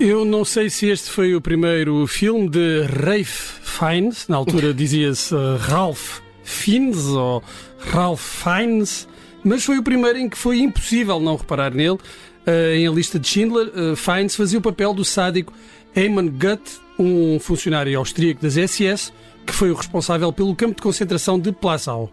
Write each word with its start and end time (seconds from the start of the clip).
Eu 0.00 0.24
não 0.24 0.46
sei 0.46 0.70
se 0.70 0.88
este 0.88 1.10
foi 1.10 1.34
o 1.34 1.42
primeiro 1.42 2.06
filme 2.06 2.48
de 2.48 2.84
Rafe 2.84 3.60
Fiennes, 3.60 4.26
na 4.28 4.36
altura 4.38 4.72
dizia-se 4.72 5.34
uh, 5.34 5.58
Ralph 5.58 6.20
Fiennes 6.42 7.04
ou 7.04 7.44
Ralph 7.78 8.18
Fiennes, 8.18 9.06
mas 9.44 9.62
foi 9.62 9.76
o 9.76 9.82
primeiro 9.82 10.18
em 10.18 10.26
que 10.26 10.38
foi 10.38 10.60
impossível 10.60 11.20
não 11.20 11.36
reparar 11.36 11.74
nele. 11.74 11.98
Uh, 12.46 12.74
em 12.74 12.88
A 12.88 12.90
Lista 12.90 13.18
de 13.18 13.28
Schindler, 13.28 13.66
uh, 13.66 13.94
Fiennes 13.94 14.34
fazia 14.34 14.58
o 14.58 14.62
papel 14.62 14.94
do 14.94 15.04
sádico 15.04 15.52
Eamon 15.94 16.28
Gutt, 16.28 16.80
um 16.98 17.38
funcionário 17.38 17.98
austríaco 17.98 18.40
das 18.40 18.54
SS, 18.54 19.12
que 19.44 19.52
foi 19.52 19.70
o 19.70 19.74
responsável 19.74 20.32
pelo 20.32 20.56
campo 20.56 20.76
de 20.76 20.82
concentração 20.82 21.38
de 21.38 21.52
Plasau. 21.52 22.10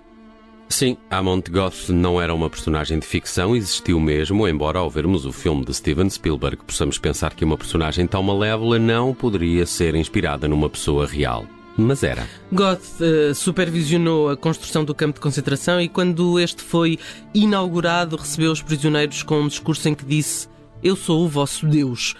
Sim, 0.69 0.97
Amont 1.09 1.49
Goth 1.49 1.89
não 1.89 2.21
era 2.21 2.33
uma 2.33 2.49
personagem 2.49 2.99
de 2.99 3.07
ficção, 3.07 3.55
existiu 3.55 3.99
mesmo, 3.99 4.47
embora 4.47 4.79
ao 4.79 4.89
vermos 4.89 5.25
o 5.25 5.31
filme 5.31 5.65
de 5.65 5.73
Steven 5.73 6.09
Spielberg 6.09 6.57
possamos 6.65 6.97
pensar 6.97 7.33
que 7.33 7.45
uma 7.45 7.57
personagem 7.57 8.05
tão 8.05 8.21
malévola 8.21 8.77
não 8.77 9.13
poderia 9.13 9.65
ser 9.65 9.95
inspirada 9.95 10.47
numa 10.47 10.69
pessoa 10.69 11.07
real. 11.07 11.45
Mas 11.77 12.01
era. 12.03 12.27
Goth 12.51 12.81
uh, 12.99 13.35
supervisionou 13.35 14.29
a 14.29 14.37
construção 14.37 14.83
do 14.83 14.95
campo 14.95 15.15
de 15.15 15.21
concentração 15.21 15.79
e, 15.79 15.87
quando 15.87 16.39
este 16.39 16.63
foi 16.63 16.97
inaugurado, 17.33 18.15
recebeu 18.15 18.51
os 18.51 18.63
prisioneiros 18.63 19.21
com 19.21 19.41
um 19.41 19.47
discurso 19.47 19.87
em 19.87 19.93
que 19.93 20.03
disse 20.03 20.47
eu 20.83 20.95
sou 20.95 21.25
o 21.25 21.27
vosso 21.27 21.65
Deus. 21.65 22.15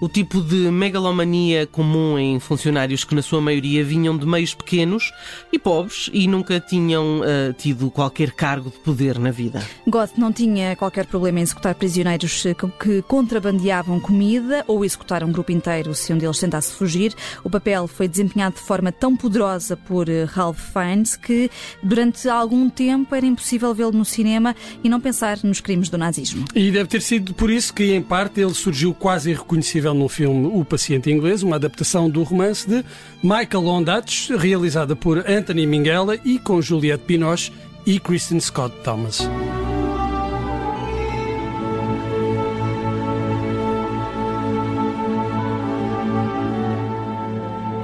O 0.00 0.08
tipo 0.08 0.40
de 0.40 0.70
megalomania 0.70 1.66
comum 1.66 2.18
em 2.18 2.38
funcionários 2.38 3.04
que, 3.04 3.14
na 3.14 3.22
sua 3.22 3.40
maioria, 3.40 3.84
vinham 3.84 4.16
de 4.16 4.26
meios 4.26 4.54
pequenos 4.54 5.12
e 5.52 5.58
pobres 5.58 6.10
e 6.12 6.26
nunca 6.26 6.60
tinham 6.60 7.20
uh, 7.20 7.52
tido 7.56 7.90
qualquer 7.90 8.32
cargo 8.32 8.70
de 8.70 8.78
poder 8.78 9.18
na 9.18 9.30
vida. 9.30 9.62
Goth 9.86 10.16
não 10.16 10.32
tinha 10.32 10.76
qualquer 10.76 11.06
problema 11.06 11.40
em 11.40 11.42
executar 11.42 11.74
prisioneiros 11.74 12.44
eh, 12.46 12.54
que 12.80 13.02
contrabandeavam 13.02 14.00
comida 14.00 14.64
ou 14.66 14.84
executar 14.84 15.24
um 15.24 15.32
grupo 15.32 15.52
inteiro 15.52 15.94
se 15.94 16.12
um 16.12 16.18
deles 16.18 16.38
tentasse 16.38 16.72
fugir. 16.72 17.14
O 17.44 17.50
papel 17.50 17.86
foi 17.86 18.08
desempenhado 18.08 18.56
de 18.56 18.62
forma 18.62 18.92
tão 18.92 19.16
poderosa 19.16 19.76
por 19.76 20.08
eh, 20.08 20.24
Ralph 20.24 20.60
Fiennes 20.72 21.16
que, 21.16 21.50
durante 21.82 22.28
algum 22.28 22.68
tempo, 22.68 23.14
era 23.14 23.26
impossível 23.26 23.74
vê-lo 23.74 23.92
no 23.92 24.04
cinema 24.04 24.54
e 24.82 24.88
não 24.88 25.00
pensar 25.00 25.38
nos 25.42 25.60
crimes 25.60 25.88
do 25.88 25.96
nazismo. 25.96 26.44
E 26.54 26.70
deve 26.70 26.88
ter 26.88 27.00
sido 27.00 27.34
por 27.34 27.50
isso 27.50 27.72
que, 27.72 27.94
em 27.94 28.01
em 28.02 28.04
parte, 28.04 28.40
ele 28.40 28.52
surgiu 28.52 28.92
quase 28.92 29.30
irreconhecível 29.30 29.94
no 29.94 30.08
filme 30.08 30.50
O 30.52 30.64
Paciente 30.64 31.08
Inglês, 31.08 31.44
uma 31.44 31.54
adaptação 31.54 32.10
do 32.10 32.24
romance 32.24 32.68
de 32.68 32.84
Michael 33.22 33.64
Ondaatje, 33.64 34.36
realizada 34.36 34.96
por 34.96 35.18
Anthony 35.18 35.66
Minghella 35.66 36.18
e 36.24 36.36
com 36.40 36.60
Juliette 36.60 37.04
Binoche 37.06 37.52
e 37.86 38.00
Kristen 38.00 38.40
Scott 38.40 38.74
Thomas. 38.82 39.20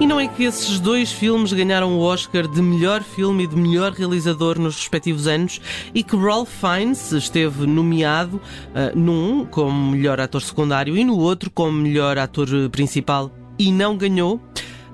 Não 0.08 0.18
é 0.18 0.26
que 0.26 0.44
esses 0.44 0.80
dois 0.80 1.12
filmes 1.12 1.52
ganharam 1.52 1.98
o 1.98 2.00
Oscar 2.00 2.48
de 2.48 2.62
melhor 2.62 3.02
filme 3.02 3.44
e 3.44 3.46
de 3.46 3.54
melhor 3.54 3.92
realizador 3.92 4.58
nos 4.58 4.76
respectivos 4.76 5.26
anos 5.26 5.60
e 5.94 6.02
que 6.02 6.16
Ralph 6.16 6.48
Fiennes 6.48 7.12
esteve 7.12 7.66
nomeado 7.66 8.36
uh, 8.36 8.98
num 8.98 9.44
como 9.44 9.90
melhor 9.90 10.18
ator 10.18 10.40
secundário 10.40 10.96
e 10.96 11.04
no 11.04 11.18
outro 11.18 11.50
como 11.50 11.72
melhor 11.72 12.16
ator 12.16 12.48
principal 12.70 13.30
e 13.58 13.70
não 13.70 13.98
ganhou. 13.98 14.40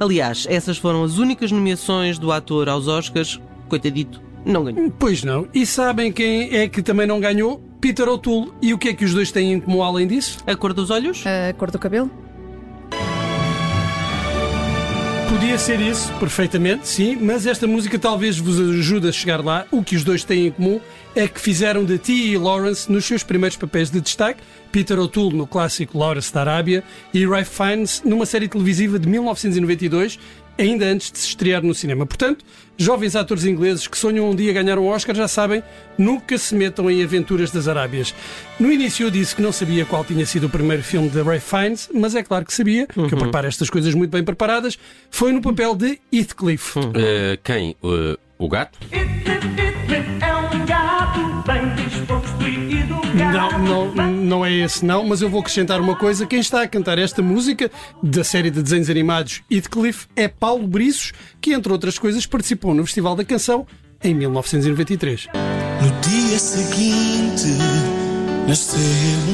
Aliás, 0.00 0.48
essas 0.50 0.78
foram 0.78 1.04
as 1.04 1.16
únicas 1.16 1.52
nomeações 1.52 2.18
do 2.18 2.32
ator 2.32 2.68
aos 2.68 2.88
Oscars. 2.88 3.40
Coitadito, 3.68 4.20
não 4.44 4.64
ganhou. 4.64 4.90
Pois 4.98 5.22
não. 5.22 5.46
E 5.54 5.64
sabem 5.64 6.10
quem 6.10 6.56
é 6.56 6.66
que 6.66 6.82
também 6.82 7.06
não 7.06 7.20
ganhou? 7.20 7.62
Peter 7.80 8.08
O'Toole. 8.08 8.52
E 8.60 8.74
o 8.74 8.78
que 8.78 8.88
é 8.88 8.94
que 8.94 9.04
os 9.04 9.14
dois 9.14 9.30
têm 9.30 9.52
em 9.52 9.60
comum 9.60 9.80
além 9.80 10.08
disso? 10.08 10.38
A 10.44 10.56
cor 10.56 10.72
dos 10.72 10.90
olhos? 10.90 11.22
A 11.24 11.52
cor 11.52 11.70
do 11.70 11.78
cabelo? 11.78 12.10
Podia 15.34 15.58
ser 15.58 15.80
isso, 15.80 16.12
perfeitamente, 16.20 16.86
sim, 16.86 17.16
mas 17.16 17.44
esta 17.44 17.66
música 17.66 17.98
talvez 17.98 18.38
vos 18.38 18.56
ajude 18.60 19.08
a 19.08 19.12
chegar 19.12 19.44
lá. 19.44 19.66
O 19.68 19.82
que 19.82 19.96
os 19.96 20.04
dois 20.04 20.22
têm 20.22 20.46
em 20.46 20.52
comum 20.52 20.80
é 21.12 21.26
que 21.26 21.40
fizeram 21.40 21.84
de 21.84 21.98
T.E. 21.98 22.38
Lawrence 22.38 22.90
nos 22.90 23.04
seus 23.04 23.24
primeiros 23.24 23.56
papéis 23.56 23.90
de 23.90 24.00
destaque, 24.00 24.40
Peter 24.70 24.96
O'Toole 24.96 25.36
no 25.36 25.44
clássico 25.44 25.98
Lawrence 25.98 26.32
da 26.32 26.42
Arábia 26.42 26.84
e 27.12 27.26
Ralph 27.26 27.48
Fiennes 27.48 28.00
numa 28.04 28.24
série 28.24 28.46
televisiva 28.46 28.96
de 28.96 29.08
1992 29.08 30.20
ainda 30.58 30.86
antes 30.86 31.10
de 31.10 31.18
se 31.18 31.28
estrear 31.28 31.62
no 31.62 31.74
cinema. 31.74 32.06
Portanto, 32.06 32.44
jovens 32.76 33.16
atores 33.16 33.44
ingleses 33.44 33.86
que 33.86 33.96
sonham 33.96 34.30
um 34.30 34.34
dia 34.34 34.52
ganhar 34.52 34.78
um 34.78 34.86
Oscar 34.86 35.14
já 35.14 35.28
sabem, 35.28 35.62
nunca 35.96 36.36
se 36.38 36.54
metam 36.54 36.90
em 36.90 37.02
aventuras 37.02 37.50
das 37.50 37.68
Arábias. 37.68 38.14
No 38.58 38.70
início 38.72 39.06
eu 39.06 39.10
disse 39.10 39.34
que 39.34 39.42
não 39.42 39.52
sabia 39.52 39.84
qual 39.84 40.04
tinha 40.04 40.24
sido 40.26 40.46
o 40.46 40.50
primeiro 40.50 40.82
filme 40.82 41.08
de 41.08 41.20
Ray 41.22 41.40
Fiennes, 41.40 41.88
mas 41.92 42.14
é 42.14 42.22
claro 42.22 42.44
que 42.44 42.52
sabia, 42.52 42.86
uhum. 42.96 43.08
que 43.08 43.14
eu 43.14 43.18
preparo 43.18 43.46
estas 43.46 43.70
coisas 43.70 43.94
muito 43.94 44.10
bem 44.10 44.24
preparadas. 44.24 44.78
Foi 45.10 45.32
no 45.32 45.40
papel 45.40 45.74
de 45.74 46.00
Heathcliff. 46.12 46.78
Uhum. 46.78 46.90
Uh, 46.90 47.38
quem? 47.42 47.76
Uh, 47.82 48.18
o 48.38 48.48
gato? 48.48 48.78
Não, 53.14 53.94
não, 53.94 54.10
não 54.12 54.44
é 54.44 54.52
esse 54.52 54.84
não, 54.84 55.04
mas 55.04 55.22
eu 55.22 55.28
vou 55.28 55.40
acrescentar 55.40 55.80
uma 55.80 55.94
coisa. 55.94 56.26
Quem 56.26 56.40
está 56.40 56.62
a 56.62 56.68
cantar 56.68 56.98
esta 56.98 57.22
música 57.22 57.70
da 58.02 58.24
série 58.24 58.50
de 58.50 58.62
desenhos 58.62 58.90
animados 58.90 59.42
Heathcliff 59.50 60.06
é 60.16 60.26
Paulo 60.26 60.66
Briços, 60.66 61.12
que 61.40 61.52
entre 61.52 61.72
outras 61.72 61.98
coisas 61.98 62.26
participou 62.26 62.74
no 62.74 62.84
Festival 62.84 63.14
da 63.14 63.24
Canção 63.24 63.66
em 64.02 64.14
1993. 64.14 65.28
No 65.80 66.00
dia 66.00 66.38
seguinte 66.38 67.56
nasceu 68.48 68.80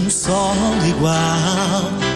um 0.05 0.11
sol 0.11 0.55
igual 0.89 2.10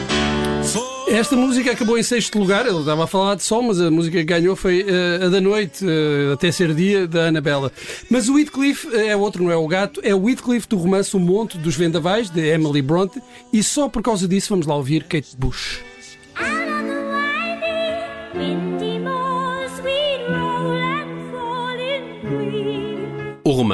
esta 1.17 1.37
música 1.37 1.71
acabou 1.71 1.97
em 1.97 2.03
sexto 2.03 2.39
lugar. 2.39 2.67
Ele 2.67 2.79
estava 2.79 3.05
a 3.05 3.07
falar 3.07 3.37
de 3.37 3.43
sol, 3.43 3.63
mas 3.63 3.81
a 3.81 3.91
música 3.91 4.19
que 4.19 4.25
ganhou 4.25 4.57
foi 4.57 4.83
uh, 4.83 5.27
a 5.27 5.29
da 5.29 5.41
noite, 5.41 5.85
uh, 5.85 6.33
até 6.33 6.51
ser 6.51 6.75
dia, 6.75 7.07
da 7.07 7.27
Anabela. 7.27 7.71
Mas 8.11 8.29
o 8.29 8.39
Heathcliff 8.39 8.87
uh, 8.87 8.97
é 8.97 9.17
outro, 9.17 9.43
não 9.43 9.51
é 9.51 9.57
o 9.57 9.67
gato, 9.69 10.01
é 10.03 10.15
o 10.15 10.29
Heathcliff 10.29 10.67
do 10.69 10.77
romance 10.77 11.17
O 11.17 11.21
Monte 11.21 11.57
dos 11.57 11.77
Vendavais, 11.77 12.31
de 12.31 12.41
Emily 12.41 12.83
Bronte, 12.83 13.23
e 13.53 13.63
só 13.63 13.89
por 13.89 14.03
causa 14.03 14.27
disso 14.27 14.49
vamos 14.51 14.67
lá 14.67 14.75
ouvir 14.75 15.05
Kate 15.05 15.37
Bush. 15.37 15.94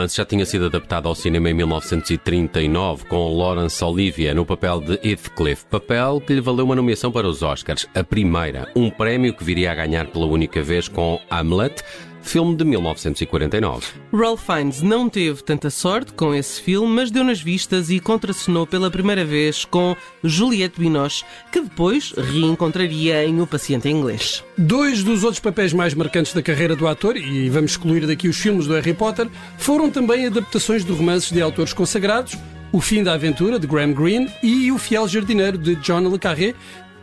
Romance 0.01 0.17
já 0.17 0.25
tinha 0.25 0.47
sido 0.47 0.67
adaptado 0.67 1.09
ao 1.09 1.15
cinema 1.15 1.51
em 1.51 1.55
1939 1.55 3.05
com 3.05 3.37
Laurence 3.37 3.85
Olivier 3.85 4.35
no 4.35 4.47
papel 4.47 4.81
de 4.81 4.95
Heathcliff, 4.95 5.67
papel 5.67 6.23
que 6.27 6.33
lhe 6.33 6.41
valeu 6.41 6.65
uma 6.65 6.75
nomeação 6.75 7.13
para 7.13 7.29
os 7.29 7.43
Oscars, 7.43 7.87
a 7.95 8.03
primeira, 8.03 8.71
um 8.75 8.89
prémio 8.89 9.35
que 9.35 9.45
viria 9.45 9.71
a 9.71 9.75
ganhar 9.75 10.07
pela 10.07 10.25
única 10.25 10.63
vez 10.63 10.89
com 10.89 11.21
Hamlet, 11.29 11.83
filme 12.23 12.57
de 12.57 12.65
1949. 12.65 13.87
Ralph 14.13 14.45
Fiennes 14.45 14.83
não 14.83 15.09
teve 15.09 15.43
tanta 15.43 15.71
sorte 15.71 16.13
com 16.13 16.35
esse 16.35 16.61
filme, 16.61 16.89
mas 16.89 17.11
deu 17.11 17.25
nas 17.25 17.41
vistas 17.41 17.91
e 17.91 18.01
contracenou 18.01 18.67
pela 18.67 18.91
primeira 18.91 19.25
vez 19.25 19.65
com 19.65 19.97
Juliette 20.23 20.81
Binoche, 20.81 21.25
que 21.51 21.61
depois 21.61 22.13
reencontraria 22.17 23.25
em 23.25 23.41
O 23.41 23.47
Paciente 23.47 23.89
em 23.89 23.97
Inglês. 23.97 24.45
Dois 24.57 25.03
dos 25.03 25.25
outros 25.25 25.41
papéis 25.41 25.73
mais 25.73 25.95
marcantes 25.95 26.33
da 26.33 26.43
carreira 26.43 26.77
do 26.77 26.87
ator, 26.87 27.17
e 27.17 27.49
vamos 27.49 27.73
excluir 27.73 28.07
daqui 28.07 28.29
os 28.29 28.37
filmes 28.37 28.67
do 28.67 28.75
Harry 28.75 28.95
Potter, 28.95 29.29
foram 29.59 29.91
também 29.91 30.27
adaptações 30.27 30.85
de 30.85 30.93
romances 30.93 31.33
de 31.33 31.41
autores 31.41 31.73
consagrados, 31.73 32.37
o 32.73 32.81
Fim 32.81 33.03
da 33.03 33.15
Aventura, 33.15 33.59
de 33.59 33.67
Graham 33.67 33.93
Greene, 33.93 34.31
e 34.43 34.71
O 34.71 34.79
Fiel 34.79 35.09
Jardineiro, 35.09 35.59
de 35.59 35.75
John 35.77 36.09
Le 36.09 36.19
Carré, 36.19 36.55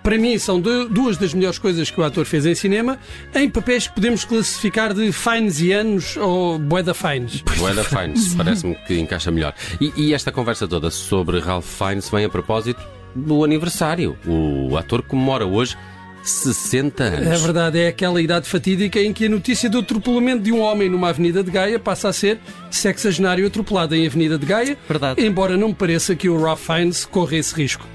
para 0.07 0.17
mim, 0.17 0.39
são 0.39 0.61
duas 0.61 1.17
das 1.17 1.33
melhores 1.33 1.59
coisas 1.59 1.91
que 1.91 1.99
o 1.99 2.03
ator 2.05 2.23
fez 2.23 2.45
em 2.45 2.55
cinema, 2.55 2.97
em 3.35 3.49
papéis 3.49 3.87
que 3.87 3.95
podemos 3.95 4.23
classificar 4.23 4.93
de 4.93 5.11
finesianos 5.11 6.15
ou 6.15 6.57
boeda 6.57 6.93
fines. 6.93 7.41
Boeda 7.57 7.83
fines, 7.83 8.33
parece-me 8.33 8.75
que 8.87 8.97
encaixa 8.97 9.29
melhor. 9.31 9.53
E, 9.81 9.91
e, 9.97 10.13
esta 10.13 10.31
conversa 10.31 10.65
toda 10.65 10.89
sobre 10.89 11.41
Ralph 11.41 11.65
Fiennes 11.65 12.09
vem 12.09 12.23
a 12.23 12.29
propósito 12.29 12.81
do 13.13 13.43
aniversário. 13.43 14.17
O 14.25 14.77
ator 14.77 15.01
comemora 15.01 15.45
hoje 15.45 15.75
60 16.23 17.03
anos. 17.03 17.27
É 17.27 17.35
verdade, 17.35 17.77
é 17.77 17.87
aquela 17.89 18.21
idade 18.21 18.47
fatídica 18.47 19.01
em 19.01 19.11
que 19.11 19.25
a 19.25 19.29
notícia 19.29 19.69
do 19.69 19.79
atropelamento 19.79 20.41
de 20.41 20.53
um 20.53 20.61
homem 20.61 20.87
numa 20.87 21.09
avenida 21.09 21.43
de 21.43 21.51
Gaia 21.51 21.79
passa 21.79 22.07
a 22.07 22.13
ser 22.13 22.39
sexagenário 22.71 23.45
atropelado 23.45 23.93
em 23.93 24.07
avenida 24.07 24.37
de 24.37 24.45
Gaia. 24.45 24.77
Verdade. 24.87 25.21
Embora 25.21 25.57
não 25.57 25.67
me 25.67 25.75
pareça 25.75 26.15
que 26.15 26.29
o 26.29 26.41
Ralph 26.41 26.65
Fiennes 26.65 27.05
corra 27.05 27.35
esse 27.35 27.53
risco. 27.53 27.85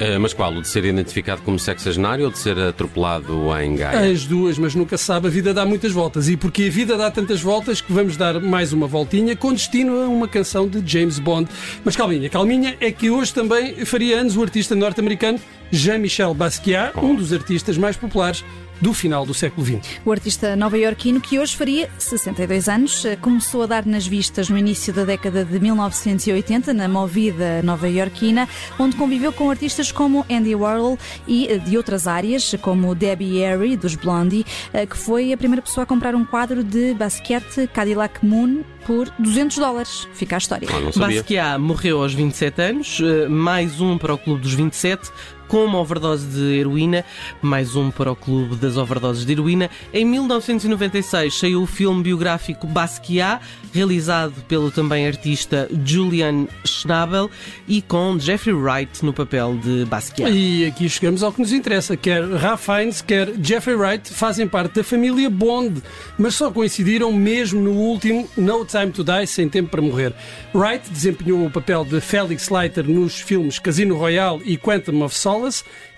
Uh, 0.00 0.20
mas 0.20 0.34
qual? 0.34 0.52
O 0.52 0.60
de 0.60 0.68
ser 0.68 0.84
identificado 0.84 1.40
como 1.42 1.58
sexagenário 1.58 2.26
ou 2.26 2.30
de 2.30 2.38
ser 2.38 2.58
atropelado 2.58 3.48
em 3.58 3.76
Gaia? 3.76 4.12
As 4.12 4.24
duas, 4.24 4.58
mas 4.58 4.74
nunca 4.74 4.98
se 4.98 5.04
sabe. 5.04 5.28
A 5.28 5.30
vida 5.30 5.54
dá 5.54 5.64
muitas 5.64 5.92
voltas. 5.92 6.28
E 6.28 6.36
porque 6.36 6.64
a 6.64 6.70
vida 6.70 6.96
dá 6.96 7.10
tantas 7.10 7.40
voltas 7.40 7.80
que 7.80 7.92
vamos 7.92 8.16
dar 8.16 8.40
mais 8.40 8.72
uma 8.72 8.86
voltinha 8.86 9.34
com 9.34 9.52
destino 9.52 10.02
a 10.02 10.08
uma 10.08 10.28
canção 10.28 10.68
de 10.68 10.82
James 10.84 11.18
Bond. 11.18 11.48
Mas 11.84 11.96
calminha, 11.96 12.28
calminha, 12.28 12.76
é 12.80 12.92
que 12.92 13.08
hoje 13.10 13.32
também 13.32 13.84
faria 13.86 14.20
anos 14.20 14.36
o 14.36 14.42
artista 14.42 14.74
norte-americano 14.74 15.40
Jean-Michel 15.70 16.34
Basquiat, 16.34 16.92
oh. 16.96 17.00
um 17.00 17.14
dos 17.14 17.32
artistas 17.32 17.78
mais 17.78 17.96
populares 17.96 18.44
do 18.80 18.92
final 18.92 19.24
do 19.24 19.32
século 19.32 19.66
XX. 19.66 20.00
O 20.04 20.12
artista 20.12 20.54
nova-iorquino, 20.54 21.20
que 21.20 21.38
hoje 21.38 21.56
faria 21.56 21.88
62 21.98 22.68
anos, 22.68 23.04
eh, 23.04 23.16
começou 23.16 23.62
a 23.62 23.66
dar 23.66 23.86
nas 23.86 24.06
vistas 24.06 24.48
no 24.48 24.58
início 24.58 24.92
da 24.92 25.04
década 25.04 25.44
de 25.44 25.58
1980, 25.58 26.74
na 26.74 26.88
movida 26.88 27.62
nova-iorquina, 27.62 28.48
onde 28.78 28.96
conviveu 28.96 29.32
com 29.32 29.50
artistas 29.50 29.85
artistas 29.86 29.92
como 29.92 30.24
Andy 30.30 30.54
Warhol 30.54 30.98
e 31.26 31.46
eh, 31.46 31.58
de 31.58 31.76
outras 31.76 32.06
áreas, 32.06 32.54
como 32.60 32.94
Debbie 32.94 33.42
Harry, 33.42 33.76
dos 33.76 33.94
Blondie, 33.94 34.44
eh, 34.72 34.86
que 34.86 34.96
foi 34.96 35.32
a 35.32 35.36
primeira 35.36 35.62
pessoa 35.62 35.84
a 35.84 35.86
comprar 35.86 36.14
um 36.14 36.24
quadro 36.24 36.62
de 36.62 36.94
basquete 36.94 37.68
Cadillac 37.72 38.24
Moon 38.24 38.62
por 38.86 39.10
200 39.18 39.58
dólares. 39.58 40.08
Fica 40.14 40.36
a 40.36 40.38
história. 40.38 40.68
Ah. 40.70 40.98
Basquiat 40.98 41.58
morreu 41.58 42.02
aos 42.02 42.14
27 42.14 42.62
anos, 42.62 43.00
eh, 43.02 43.28
mais 43.28 43.80
um 43.80 43.98
para 43.98 44.14
o 44.14 44.18
Clube 44.18 44.42
dos 44.42 44.54
27, 44.54 45.10
com 45.48 45.64
uma 45.64 45.78
overdose 45.78 46.26
de 46.26 46.58
heroína, 46.58 47.04
mais 47.40 47.76
um 47.76 47.90
para 47.90 48.12
o 48.12 48.16
Clube 48.16 48.56
das 48.56 48.76
Overdoses 48.76 49.24
de 49.24 49.32
Heroína. 49.32 49.70
Em 49.92 50.04
1996 50.04 51.38
saiu 51.38 51.62
o 51.62 51.66
filme 51.66 52.02
biográfico 52.02 52.66
Basquiat, 52.66 53.40
realizado 53.72 54.34
pelo 54.48 54.70
também 54.70 55.06
artista 55.06 55.68
Julian 55.84 56.46
Schnabel 56.64 57.30
e 57.68 57.82
com 57.82 58.18
Jeffrey 58.18 58.54
Wright 58.54 59.04
no 59.04 59.12
papel 59.12 59.56
de 59.62 59.84
Basquiat. 59.84 60.30
E 60.30 60.66
aqui 60.66 60.88
chegamos 60.88 61.22
ao 61.22 61.32
que 61.32 61.40
nos 61.40 61.52
interessa. 61.52 61.96
Quer 61.96 62.24
Ralph 62.24 62.64
Fiennes, 62.64 63.02
quer 63.02 63.32
Jeffrey 63.42 63.76
Wright 63.76 64.10
fazem 64.10 64.48
parte 64.48 64.76
da 64.76 64.84
família 64.84 65.28
Bond, 65.28 65.82
mas 66.18 66.34
só 66.34 66.50
coincidiram 66.50 67.12
mesmo 67.12 67.60
no 67.60 67.72
último 67.72 68.28
No 68.36 68.64
Time 68.64 68.90
to 68.90 69.04
Die, 69.04 69.26
Sem 69.26 69.48
Tempo 69.48 69.70
para 69.70 69.82
Morrer. 69.82 70.12
Wright 70.54 70.88
desempenhou 70.90 71.44
o 71.46 71.50
papel 71.50 71.84
de 71.84 72.00
Felix 72.00 72.48
Leiter 72.48 72.88
nos 72.88 73.20
filmes 73.20 73.58
Casino 73.58 73.96
Royale 73.96 74.42
e 74.44 74.56
Quantum 74.56 75.02
of 75.02 75.16
Solace, 75.16 75.35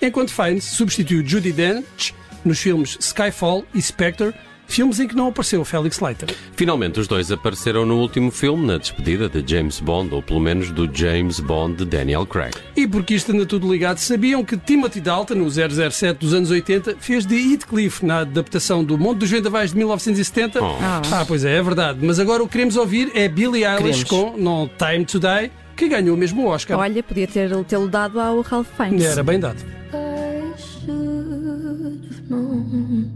enquanto 0.01 0.33
Fiennes 0.33 0.65
substituiu 0.65 1.27
Judi 1.27 1.53
Dench 1.53 2.15
nos 2.45 2.59
filmes 2.59 2.97
Skyfall 3.01 3.65
e 3.75 3.83
Spectre, 3.83 4.33
filmes 4.67 5.01
em 5.01 5.09
que 5.09 5.17
não 5.17 5.29
apareceu 5.29 5.65
Felix 5.65 5.99
Leiter. 5.99 6.29
Finalmente, 6.55 7.01
os 7.01 7.09
dois 7.09 7.33
apareceram 7.33 7.87
no 7.87 7.97
último 7.99 8.31
filme, 8.31 8.67
na 8.67 8.77
despedida 8.77 9.29
de 9.29 9.43
James 9.51 9.81
Bond, 9.81 10.15
ou 10.15 10.23
pelo 10.23 10.39
menos 10.39 10.71
do 10.71 10.89
James 10.93 11.41
Bond 11.41 11.77
de 11.77 11.85
Daniel 11.87 12.27
Craig. 12.27 12.55
E 12.77 12.87
porque 12.87 13.15
isto 13.15 13.33
anda 13.33 13.47
tudo 13.47 13.71
ligado, 13.71 13.99
sabiam 13.99 14.45
que 14.45 14.57
Timothy 14.57 15.01
Dalton, 15.01 15.35
no 15.37 15.51
007 15.51 16.19
dos 16.19 16.35
anos 16.35 16.51
80, 16.51 16.97
fez 17.01 17.25
de 17.25 17.35
Heathcliff 17.35 18.05
na 18.05 18.21
adaptação 18.21 18.85
do 18.85 18.99
Monte 18.99 19.19
dos 19.19 19.31
Vendavais 19.31 19.71
de 19.71 19.79
1970? 19.79 20.63
Oh. 20.63 20.77
Ah, 21.11 21.25
pois 21.27 21.45
é, 21.45 21.57
é 21.57 21.63
verdade. 21.63 21.99
Mas 22.03 22.19
agora 22.21 22.43
o 22.43 22.47
que 22.47 22.53
queremos 22.53 22.77
ouvir 22.77 23.11
é 23.15 23.27
Billie 23.27 23.65
Eilish 23.65 24.05
Queremos. 24.05 24.05
com 24.05 24.37
No 24.37 24.69
Time 24.69 25.05
to 25.07 25.19
Die, 25.19 25.51
que 25.79 25.89
ganhou 25.89 26.17
mesmo 26.17 26.43
o 26.43 26.47
Oscar. 26.49 26.77
Olha, 26.77 27.03
podia 27.05 27.29
ter 27.29 27.49
tê-lo 27.65 27.89
dado 27.89 28.21
ao 28.21 28.41
Ralph 28.41 28.69
Fiennes. 28.77 29.05
Era 29.05 29.23
bem 29.23 29.39
dado. 29.39 29.63
I 29.95 30.53
should 30.59 32.05
have 32.05 32.29
known 32.29 33.13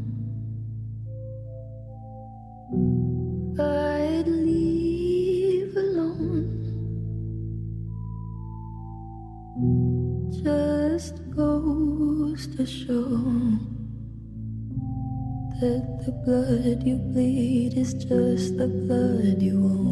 I'd 3.58 4.28
leave 4.28 5.76
alone. 5.76 6.46
Just 10.30 11.16
goes 11.34 12.46
to 12.56 12.64
show 12.64 13.18
that 15.60 16.04
the 16.06 16.12
blood 16.24 16.86
you 16.86 16.98
bleed 17.12 17.76
is 17.76 17.92
just 17.92 18.56
the 18.56 18.68
blood 18.68 19.42
you 19.42 19.56
own. 19.64 19.91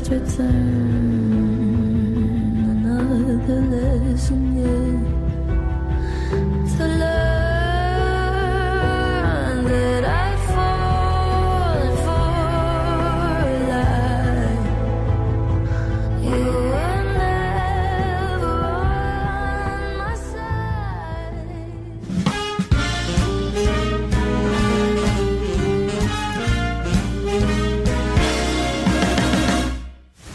just 0.00 0.38
return. 0.38 1.09